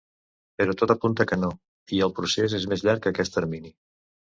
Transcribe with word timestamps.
Però 0.61 0.75
tot 0.79 0.93
apunta 0.93 1.27
que 1.33 1.39
no 1.43 1.51
i 1.99 2.03
el 2.09 2.17
procés 2.23 2.59
és 2.63 2.69
més 2.75 2.89
llarg 2.89 3.07
que 3.09 3.17
aquest 3.17 3.41
termini. 3.41 3.77